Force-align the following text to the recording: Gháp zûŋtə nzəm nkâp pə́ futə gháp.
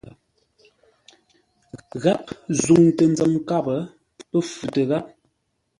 Gháp 2.01 2.25
zûŋtə 2.61 3.03
nzəm 3.11 3.31
nkâp 3.39 3.65
pə́ 4.29 4.41
futə 4.49 4.81
gháp. 4.89 5.05